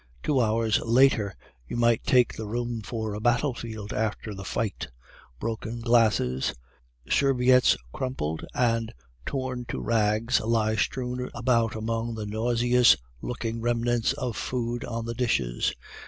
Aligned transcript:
Two 0.23 0.39
hours 0.41 0.79
later 0.79 1.35
you 1.67 1.77
might 1.77 2.03
take 2.03 2.35
the 2.35 2.47
room 2.47 2.81
for 2.81 3.13
a 3.13 3.19
battlefield 3.19 3.93
after 3.93 4.33
the 4.33 4.43
fight. 4.43 4.87
Broken 5.39 5.79
glasses, 5.79 6.55
serviettes 7.07 7.77
crumpled 7.93 8.43
and 8.55 8.91
torn 9.27 9.63
to 9.67 9.79
rags 9.79 10.39
lie 10.39 10.75
strewn 10.75 11.29
about 11.35 11.75
among 11.75 12.15
the 12.15 12.25
nauseous 12.25 12.97
looking 13.21 13.61
remnants 13.61 14.13
of 14.13 14.35
food 14.35 14.83
on 14.85 15.05
the 15.05 15.13
dishes. 15.13 15.71